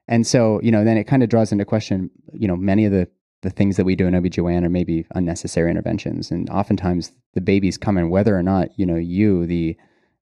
[0.07, 2.09] and so you know then it kind of draws into question.
[2.33, 3.07] You know, many of the
[3.41, 7.77] the things that we do in OBGYN are maybe unnecessary interventions, and oftentimes the babies
[7.77, 9.77] come in whether or not you know you the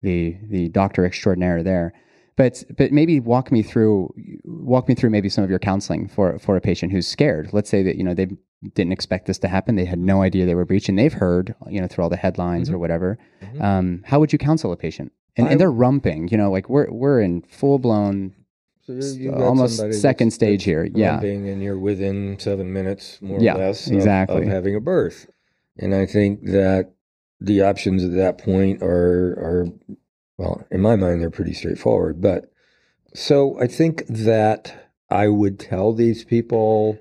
[0.05, 1.93] the the doctor extraordinaire there.
[2.37, 4.13] But but maybe walk me through
[4.45, 7.49] walk me through maybe some of your counseling for for a patient who's scared.
[7.51, 8.27] Let's say that you know they
[8.73, 9.75] didn't expect this to happen.
[9.75, 10.95] They had no idea they were breaching.
[10.95, 12.75] They've heard you know through all the headlines mm-hmm.
[12.75, 13.17] or whatever.
[13.41, 13.61] Mm-hmm.
[13.61, 15.11] Um, how would you counsel a patient?
[15.37, 16.29] And, and they're rumping.
[16.29, 18.33] You know, like we're we're in full blown
[18.81, 18.93] so
[19.33, 20.89] almost second that's, stage that's here.
[20.93, 24.37] Yeah, and you're within seven minutes, more yeah, or less, exactly.
[24.37, 25.27] Of, of having a birth.
[25.77, 26.94] And I think that
[27.39, 29.67] the options at that point are are
[30.37, 32.21] well, in my mind, they're pretty straightforward.
[32.21, 32.51] But
[33.13, 36.99] so I think that I would tell these people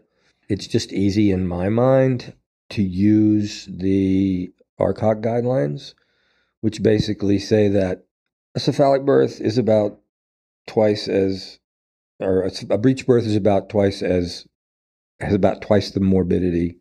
[0.49, 2.35] it's just easy in my mind
[2.71, 5.95] to use the ARCOG guidelines,
[6.61, 8.05] which basically say that
[8.55, 10.01] a cephalic birth is about
[10.67, 11.59] twice as,
[12.21, 14.47] or a, a breech birth is about twice as,
[15.21, 16.79] has about twice the morbidity,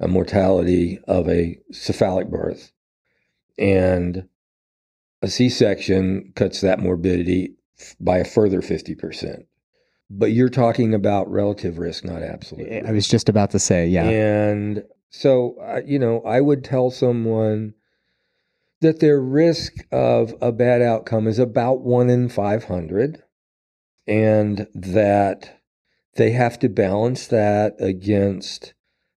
[0.00, 2.72] a mortality of a cephalic birth.
[3.58, 4.28] And
[5.22, 7.54] a C section cuts that morbidity
[8.00, 9.44] by a further 50%.
[10.08, 12.68] But you're talking about relative risk, not absolute.
[12.68, 12.86] Risk.
[12.86, 14.04] I was just about to say, yeah.
[14.04, 17.74] And so, uh, you know, I would tell someone
[18.80, 23.22] that their risk of a bad outcome is about one in 500
[24.06, 25.60] and that
[26.14, 28.74] they have to balance that against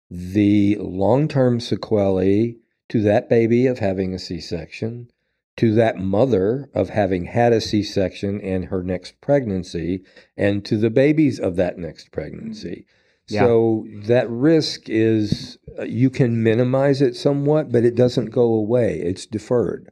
[0.10, 2.56] the long term sequelae
[2.90, 5.10] to that baby of having a C section
[5.58, 10.04] to that mother of having had a C section and her next pregnancy,
[10.38, 12.86] and to the babies of that next pregnancy.
[13.28, 13.42] Yeah.
[13.42, 19.00] So that risk is, uh, you can minimize it somewhat, but it doesn't go away.
[19.00, 19.92] It's deferred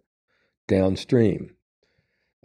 [0.68, 1.52] downstream.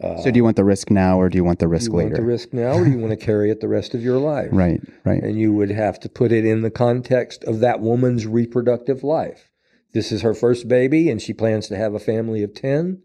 [0.03, 1.97] Uh, so do you want the risk now or do you want the risk you
[1.97, 2.09] later?
[2.09, 4.17] Want the risk now or do you want to carry it the rest of your
[4.17, 4.49] life?
[4.51, 5.21] Right, right.
[5.21, 9.50] And you would have to put it in the context of that woman's reproductive life.
[9.93, 13.01] This is her first baby and she plans to have a family of 10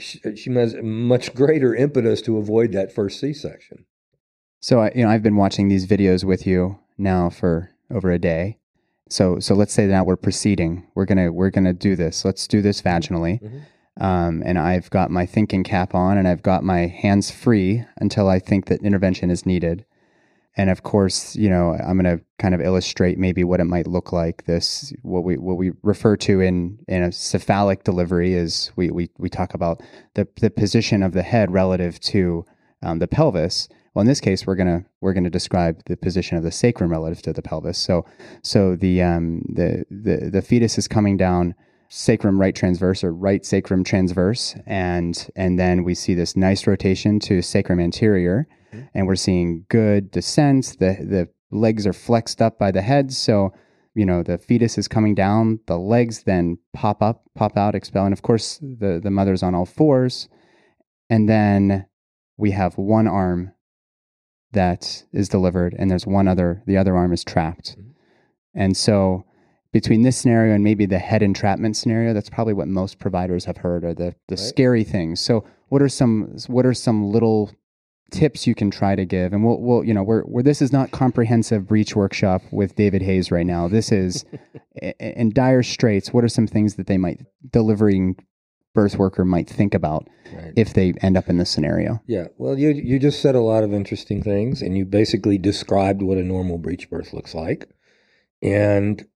[0.00, 3.84] she, she has much greater impetus to avoid that first C-section.
[4.60, 8.18] So I, you know, I've been watching these videos with you now for over a
[8.18, 8.58] day.
[9.08, 10.86] So, so let's say now we're proceeding.
[10.94, 12.24] We're gonna we're gonna do this.
[12.24, 13.42] Let's do this vaginally.
[13.42, 14.04] Mm-hmm.
[14.04, 18.28] Um, and I've got my thinking cap on, and I've got my hands free until
[18.28, 19.84] I think that intervention is needed.
[20.60, 23.86] And of course, you know, I'm going to kind of illustrate maybe what it might
[23.86, 24.44] look like.
[24.44, 29.08] This what we what we refer to in in a cephalic delivery is we we
[29.16, 29.82] we talk about
[30.16, 32.44] the the position of the head relative to
[32.82, 33.70] um, the pelvis.
[33.94, 37.22] Well, in this case, we're gonna we're gonna describe the position of the sacrum relative
[37.22, 37.78] to the pelvis.
[37.78, 38.04] So
[38.42, 41.54] so the um the the the fetus is coming down
[41.88, 47.18] sacrum right transverse or right sacrum transverse and and then we see this nice rotation
[47.18, 48.86] to sacrum anterior mm-hmm.
[48.94, 50.76] and we're seeing good descent.
[50.78, 53.52] The the legs are flexed up by the head, so
[53.94, 55.60] you know the fetus is coming down.
[55.66, 59.54] The legs then pop up, pop out, expel, and of course the the mother's on
[59.54, 60.28] all fours,
[61.08, 61.86] and then
[62.36, 63.52] we have one arm
[64.52, 66.62] that is delivered, and there's one other.
[66.66, 67.90] The other arm is trapped, mm-hmm.
[68.54, 69.24] and so
[69.72, 73.58] between this scenario and maybe the head entrapment scenario, that's probably what most providers have
[73.58, 74.38] heard are the the right.
[74.38, 75.20] scary things.
[75.20, 77.50] So what are some what are some little
[78.10, 79.32] tips you can try to give.
[79.32, 83.02] And we'll, we'll you know we're, we're this is not comprehensive breech workshop with david
[83.02, 83.68] hayes right now.
[83.68, 84.24] This is
[85.00, 87.20] in dire straits what are some things that they might
[87.50, 88.16] delivering
[88.72, 90.52] birth worker might think about right.
[90.56, 92.00] if they end up in this scenario?
[92.06, 96.02] Yeah well you you just said a lot of interesting things and you basically described
[96.02, 97.68] what a normal breech birth looks like.
[98.42, 99.06] And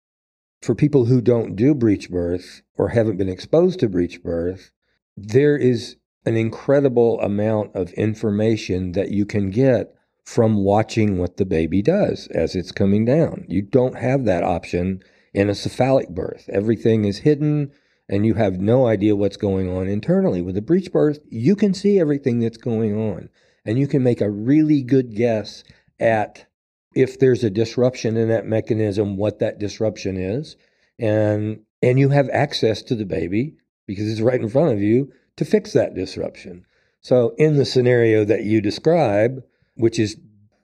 [0.61, 4.71] for people who don't do breech birth or haven't been exposed to breech birth
[5.17, 11.45] there is an incredible amount of information that you can get from watching what the
[11.45, 13.45] baby does as it's coming down.
[13.47, 15.01] You don't have that option
[15.33, 16.49] in a cephalic birth.
[16.51, 17.71] Everything is hidden.
[18.07, 20.39] and you have no idea what's going on internally.
[20.39, 23.29] With a breech birth, you can see everything that's going on
[23.65, 25.63] and you can make a really good guess
[25.99, 26.45] at
[26.93, 30.55] if there's a disruption in that mechanism, what that disruption is.
[30.99, 33.55] And and you have access to the baby
[33.87, 36.65] because it's right in front of you to fix that disruption.
[37.01, 39.43] So in the scenario that you describe,
[39.75, 40.17] which is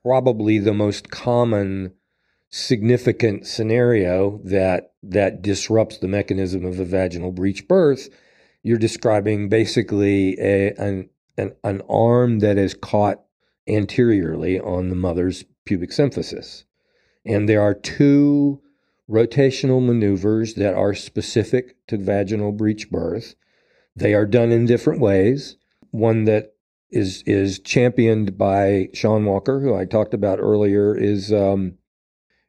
[0.04, 1.94] probably the most common
[2.50, 8.10] significant scenario that that disrupts the mechanism of a vaginal breech birth,
[8.64, 13.22] you're describing basically a, an, an, an arm that is caught
[13.68, 16.66] anteriorly on the mother's pubic symphysis.
[17.26, 18.62] And there are two
[19.10, 23.36] rotational maneuvers that are specific to vaginal breech birth.
[23.96, 25.58] They are done in different ways.
[25.92, 26.54] One that
[26.90, 31.78] is is championed by Shawn Walker, who I talked about earlier, is um,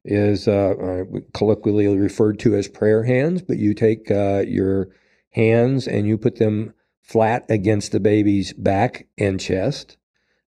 [0.04, 3.42] is uh, colloquially referred to as prayer hands.
[3.42, 4.88] But you take uh, your
[5.30, 9.96] hands and you put them flat against the baby's back and chest,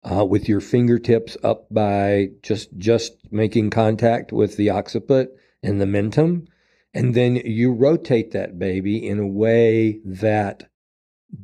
[0.04, 5.30] uh, with your fingertips up by just just making contact with the occiput
[5.64, 6.46] and the mentum,
[6.94, 10.70] and then you rotate that baby in a way that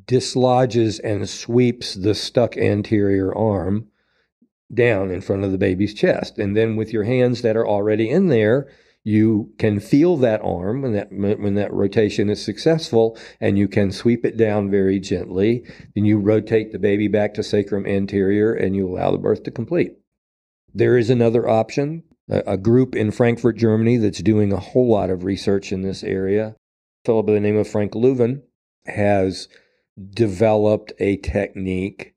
[0.05, 3.87] dislodges and sweeps the stuck anterior arm
[4.73, 6.37] down in front of the baby's chest.
[6.37, 8.67] And then with your hands that are already in there,
[9.03, 13.91] you can feel that arm when that when that rotation is successful and you can
[13.91, 15.63] sweep it down very gently.
[15.95, 19.51] Then you rotate the baby back to sacrum anterior and you allow the birth to
[19.51, 19.93] complete.
[20.73, 25.23] There is another option a, group in Frankfurt Germany that's doing a whole lot of
[25.23, 26.49] research in this area.
[26.49, 26.55] A
[27.05, 28.43] fellow by the name of Frank Louwen
[28.85, 29.47] has
[30.11, 32.13] developed a technique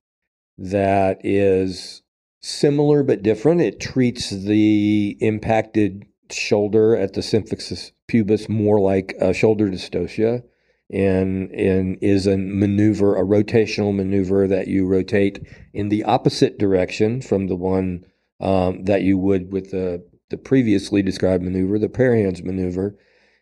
[0.59, 2.03] that is
[2.41, 3.61] similar but different.
[3.61, 10.43] It treats the impacted shoulder at the symphysis pubis more like a shoulder dystocia
[10.91, 17.21] and and is a maneuver a rotational maneuver that you rotate in the opposite direction
[17.21, 18.05] from the one
[18.41, 22.97] um, that you would with the the previously described maneuver the prayer hands maneuver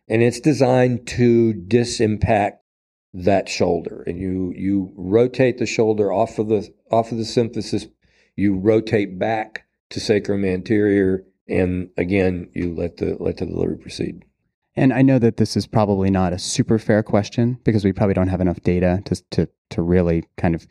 [0.09, 2.59] and it's designed to disimpact
[3.13, 4.03] that shoulder.
[4.07, 7.91] And you you rotate the shoulder off of the off of the symphysis.
[8.37, 11.25] You rotate back to sacrum anterior.
[11.49, 14.25] And again you let the let the delivery proceed.
[14.77, 18.15] And i know that this is probably not a super fair question because we probably
[18.15, 20.67] don't have enough data to to to really kind of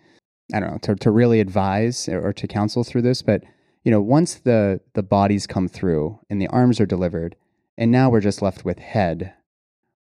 [0.54, 3.22] i don't know to, to really advise or to counsel through this.
[3.22, 3.44] But
[3.84, 7.36] you know once the the bodies come through and the arms are delivered
[7.78, 9.34] and now we're just left with head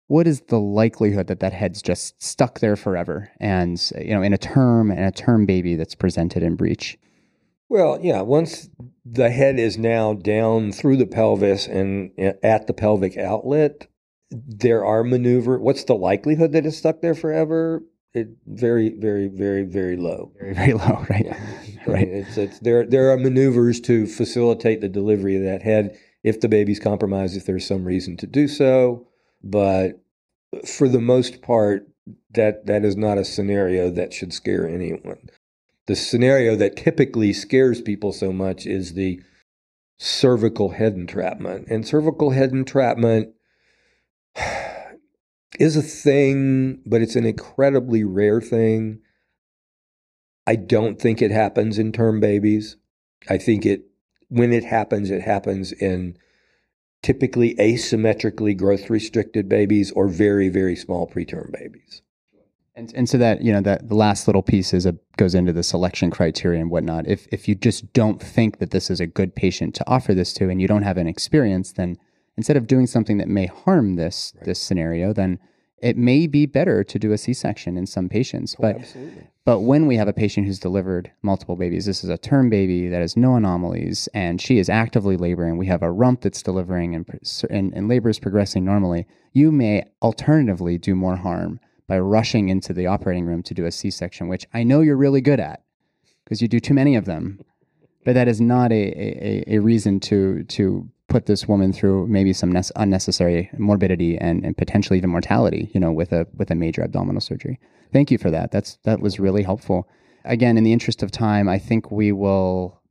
[0.10, 4.34] what is the likelihood that that head's just stuck there forever and you know in
[4.34, 6.98] a term and a term baby that's presented in breech?
[7.69, 8.69] Well yeah once
[9.06, 13.88] the head is now down through the pelvis and eh, at the pelvic outlet
[14.32, 17.84] there are maneuver what's the likelihood that it's stuck there forever?
[18.15, 20.32] It very very very very low.
[20.39, 21.39] Very very low right yeah.
[21.86, 22.08] right.
[22.08, 26.50] It's, it's there there are maneuvers to facilitate the delivery of that head if the
[26.50, 29.06] baby's compromised if there's some reason to do so
[29.43, 30.02] but
[30.65, 31.88] for the most part,
[32.34, 35.30] that that is not a scenario that should scare anyone.
[35.88, 39.21] The scenario that typically scares people so much is the
[39.97, 41.67] cervical head entrapment.
[41.67, 43.34] And cervical head entrapment
[45.60, 48.99] is a thing, but it's an incredibly rare thing.
[50.47, 52.78] I don't think it happens in term babies.
[53.30, 53.84] I think it
[54.30, 56.17] when it happens, it happens in
[57.02, 62.02] typically asymmetrically growth restricted babies or very very small preterm babies
[62.76, 65.54] and, and so that you know that the last little piece is a, goes into
[65.54, 69.08] the selection criteria and whatnot if if you just don't think that this is a
[69.08, 71.98] good patient to offer this to and you don't have an experience then
[72.38, 74.46] instead of doing something that may harm this right.
[74.46, 75.40] this scenario then
[75.82, 78.56] it may be better to do a C-section in some patients.
[78.58, 79.28] Oh, but absolutely.
[79.46, 82.88] but when we have a patient who's delivered multiple babies, this is a term baby
[82.88, 85.58] that has no anomalies, and she is actively laboring.
[85.58, 87.06] We have a rump that's delivering, and
[87.50, 89.06] and, and labor is progressing normally.
[89.34, 93.72] You may alternatively do more harm by rushing into the operating room to do a
[93.72, 95.63] C-section, which I know you're really good at
[96.24, 97.39] because you do too many of them.
[98.06, 102.32] But that is not a, a, a reason to to put this woman through maybe
[102.34, 106.56] some ne- unnecessary morbidity and, and potentially even mortality, you know, with a with a
[106.56, 107.60] major abdominal surgery.
[107.92, 108.52] Thank you for that.
[108.52, 109.88] That's that was really helpful.
[110.26, 112.82] Again, in the interest of time, I think we will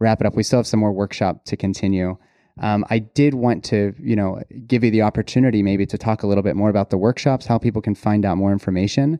[0.00, 0.34] wrap it up.
[0.34, 2.16] We still have some more workshop to continue.
[2.60, 6.26] Um, I did want to, you know, give you the opportunity maybe to talk a
[6.26, 9.18] little bit more about the workshops, how people can find out more information.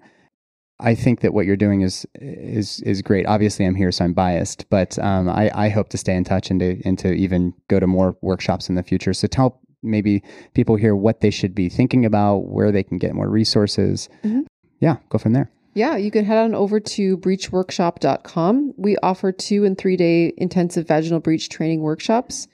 [0.81, 3.27] I think that what you're doing is is is great.
[3.27, 6.51] Obviously, I'm here, so I'm biased, but um, I, I hope to stay in touch
[6.51, 9.13] and to and to even go to more workshops in the future.
[9.13, 10.23] So tell maybe
[10.55, 14.09] people here what they should be thinking about, where they can get more resources.
[14.25, 14.47] Mhm.
[14.81, 15.51] Yeah, go from there.
[15.75, 18.75] Yeah, you can head on over to breechworkshop.com.
[18.77, 22.49] We offer two and three day intensive vaginal breech training workshops.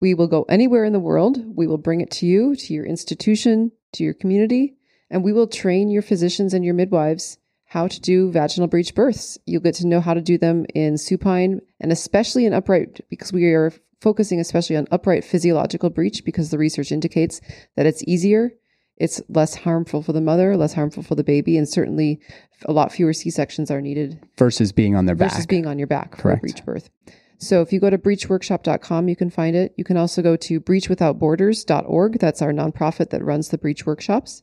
[0.00, 1.38] We will go anywhere in the world.
[1.56, 4.76] We will bring it to you, to your institution, to your community,
[5.10, 7.38] and we will train your physicians and your midwives
[7.70, 9.38] how to do vaginal breech births.
[9.46, 13.32] You'll get to know how to do them in supine and especially in upright because
[13.32, 17.40] we are focusing especially on upright physiological breech because the research indicates
[17.76, 18.50] that it's easier,
[18.96, 22.18] it's less harmful for the mother, less harmful for the baby, and certainly
[22.64, 25.48] a lot fewer C sections are needed Versus being on their versus back.
[25.48, 26.90] being on your back for a breech birth.
[27.38, 29.74] So if you go to breechworkshop.com, you can find it.
[29.76, 32.18] You can also go to breechwithoutborders.org.
[32.18, 34.42] That's our nonprofit that runs the breech workshops.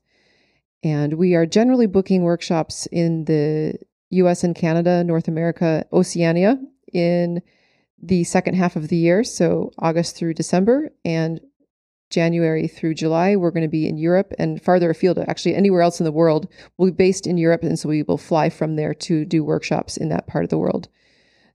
[0.84, 3.78] And we are generally booking workshops in the
[4.10, 6.58] US and Canada, North America, Oceania
[6.94, 7.42] in
[8.02, 9.24] the second half of the year.
[9.24, 11.42] So August through December and
[12.10, 16.00] January through July, we're going to be in Europe and farther afield, actually anywhere else
[16.00, 16.48] in the world.
[16.78, 17.64] We'll be based in Europe.
[17.64, 20.58] And so we will fly from there to do workshops in that part of the
[20.58, 20.88] world.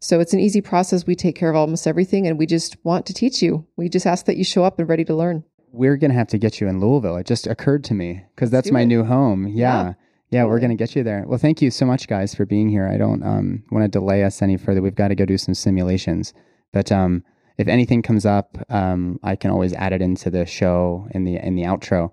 [0.00, 1.06] So it's an easy process.
[1.06, 3.66] We take care of almost everything and we just want to teach you.
[3.76, 5.44] We just ask that you show up and ready to learn.
[5.72, 7.16] We're going to have to get you in Louisville.
[7.16, 8.86] It just occurred to me because that's my it.
[8.86, 9.46] new home.
[9.48, 9.54] Yeah.
[9.54, 9.92] Yeah,
[10.30, 11.24] Yeah, we're going to get you there.
[11.26, 12.86] Well, thank you so much, guys, for being here.
[12.86, 14.82] I don't um, want to delay us any further.
[14.82, 16.34] We've got to go do some simulations.
[16.72, 17.24] But um,
[17.58, 21.36] if anything comes up, um, I can always add it into the show in the
[21.36, 22.10] in the outro.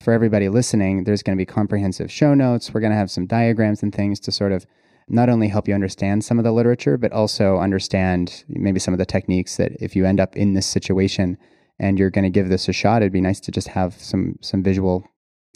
[0.00, 2.74] For everybody listening, there's going to be comprehensive show notes.
[2.74, 4.66] We're going to have some diagrams and things to sort of
[5.08, 8.98] not only help you understand some of the literature, but also understand maybe some of
[8.98, 11.38] the techniques that if you end up in this situation
[11.78, 14.36] and you're going to give this a shot, it'd be nice to just have some
[14.40, 15.04] some visual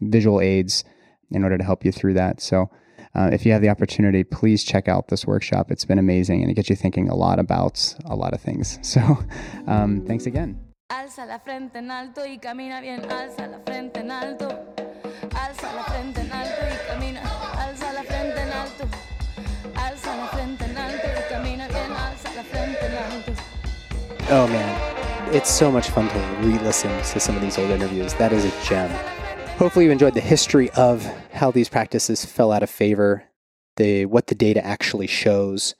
[0.03, 0.85] visual aids
[1.31, 2.41] in order to help you through that.
[2.41, 2.71] So,
[3.15, 5.71] uh, if you have the opportunity, please check out this workshop.
[5.71, 8.79] It's been amazing and it gets you thinking a lot about a lot of things.
[8.89, 9.19] So,
[9.67, 10.69] um, thanks again.
[10.91, 14.49] Alza la frente en alto y camina bien, alza la frente en alto.
[15.35, 17.21] Alza la frente en alto y camina,
[17.59, 18.85] alza la frente en alto.
[19.77, 23.33] Alza la frente en alto y camina bien, alza la frente en alto.
[24.31, 24.98] Oh man,
[25.33, 28.15] it's so much fun to re-listen to some of these old interviews.
[28.15, 28.91] That is a gem.
[29.59, 33.25] Hopefully you enjoyed the history of how these practices fell out of favor,
[33.77, 35.75] the what the data actually shows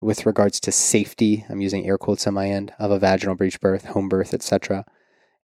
[0.00, 1.44] with regards to safety.
[1.48, 4.84] I'm using air quotes on my end of a vaginal breech birth, home birth, etc.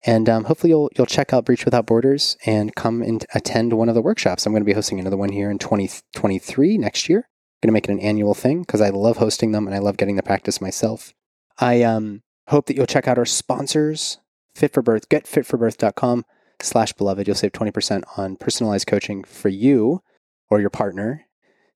[0.03, 3.87] And um, hopefully you'll you'll check out Breech Without Borders and come and attend one
[3.87, 4.45] of the workshops.
[4.45, 7.19] I'm going to be hosting another one here in 2023 next year.
[7.19, 9.79] I'm going to make it an annual thing because I love hosting them and I
[9.79, 11.13] love getting the practice myself.
[11.59, 14.19] I um, hope that you'll check out our sponsors,
[14.55, 16.25] Fit for Birth, getfitforbirth.com
[16.61, 17.27] slash beloved.
[17.27, 20.01] You'll save 20% on personalized coaching for you
[20.49, 21.25] or your partner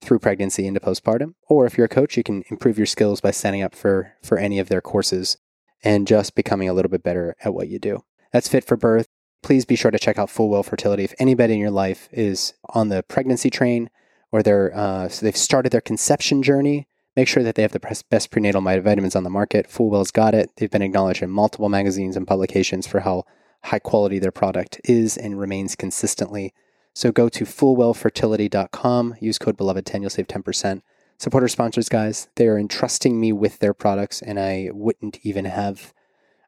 [0.02, 1.34] through pregnancy into postpartum.
[1.50, 4.38] Or if you're a coach, you can improve your skills by signing up for, for
[4.38, 5.38] any of their courses
[5.84, 8.04] and just becoming a little bit better at what you do.
[8.32, 9.08] That's Fit for Birth.
[9.44, 11.04] Please be sure to check out FullWell Fertility.
[11.04, 13.90] If anybody in your life is on the pregnancy train
[14.32, 16.88] or they're, uh, so they've started their conception journey,
[17.18, 19.68] make sure that they have the best, prenatal vitamins on the market.
[19.68, 20.52] FullWell's got it.
[20.56, 23.24] They've been acknowledged in multiple magazines and publications for how
[23.64, 26.54] high quality their product is and remains consistently.
[26.94, 30.82] So go to fullwellfertility.com, use code beloved10, you'll save 10%.
[31.18, 32.28] Support our sponsors, guys.
[32.36, 35.96] They are entrusting me with their products, and I wouldn't even have,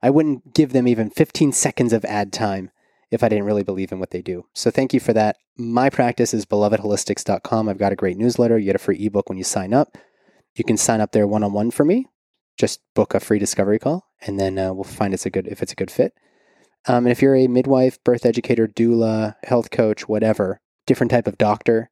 [0.03, 2.69] I wouldn't give them even 15 seconds of ad time
[3.09, 4.45] if I didn't really believe in what they do.
[4.53, 5.37] So thank you for that.
[5.57, 7.67] My practice is belovedholistics.com.
[7.67, 8.59] I've got a great newsletter.
[8.59, 9.97] You get a free ebook when you sign up.
[10.55, 12.07] You can sign up there one on one for me.
[12.57, 15.61] Just book a free discovery call, and then uh, we'll find it's a good if
[15.61, 16.13] it's a good fit.
[16.87, 21.37] Um, and if you're a midwife, birth educator, doula, health coach, whatever, different type of
[21.37, 21.89] doctor,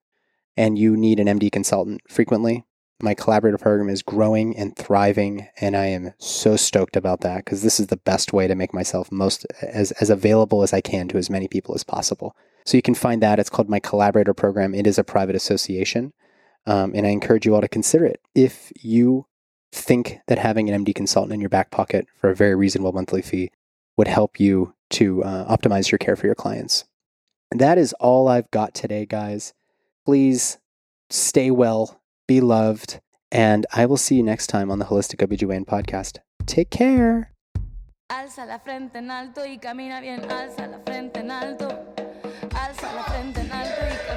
[0.55, 2.66] and you need an MD consultant frequently,
[3.01, 7.62] my collaborator program is growing and thriving, and I am so stoked about that because
[7.62, 11.08] this is the best way to make myself most as, as available as I can
[11.10, 12.36] to as many people as possible.
[12.66, 13.39] So you can find that.
[13.39, 14.74] It's called my collaborator program.
[14.74, 16.12] It is a private association,
[16.68, 18.22] um, and I encourage you all to consider it.
[18.36, 19.26] If you
[19.72, 23.22] think that having an MD consultant in your back pocket for a very reasonable monthly
[23.22, 23.51] fee
[23.97, 26.86] would help you to uh, optimize your care for your clients.
[27.51, 29.53] And that is all I've got today, guys.
[30.05, 30.57] Please
[31.09, 32.99] stay well, be loved,
[33.32, 36.20] and I will see you next time on the Holistic OBGYN podcast.
[36.45, 37.32] Take care.
[38.09, 41.68] Alza la frente en alto y camina bien, alza la frente en alto.
[42.55, 44.16] Alza la frente en alto y camina,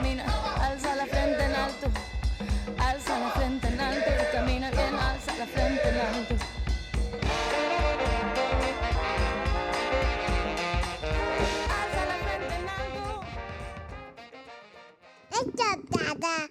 [15.41, 16.51] 我就打他